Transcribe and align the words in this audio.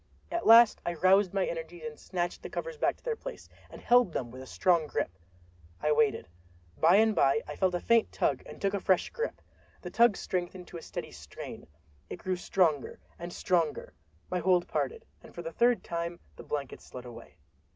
At 0.31 0.47
last 0.47 0.81
I 0.83 0.95
roused 0.95 1.31
my 1.31 1.45
energies 1.45 1.83
and 1.85 1.99
snatched 1.99 2.41
the 2.41 2.49
covers 2.49 2.75
back 2.75 2.97
to 2.97 3.03
their 3.03 3.15
place 3.15 3.47
and 3.69 3.79
held 3.79 4.11
them 4.11 4.31
with 4.31 4.41
a 4.41 4.47
strong 4.47 4.87
grip. 4.87 5.11
I 5.79 5.91
waited. 5.91 6.27
By 6.79 6.95
and 6.95 7.13
by 7.13 7.41
I 7.47 7.55
felt 7.55 7.75
a 7.75 7.79
faint 7.79 8.11
tug, 8.11 8.41
and 8.47 8.59
took 8.59 8.73
a 8.73 8.79
fresh 8.79 9.11
grip. 9.11 9.43
The 9.83 9.91
tug 9.91 10.17
strengthened 10.17 10.67
to 10.69 10.77
a 10.77 10.81
steady 10.81 11.11
strain—it 11.11 12.15
grew 12.17 12.35
stronger 12.35 12.97
and 13.19 13.31
stronger. 13.31 13.93
My 14.31 14.39
hold 14.39 14.67
parted, 14.67 15.05
and 15.21 15.35
for 15.35 15.43
the 15.43 15.51
third 15.53 15.83
time 15.83 16.19
the 16.35 16.41
blankets 16.43 16.85
slid 16.85 17.05
away. 17.05 17.35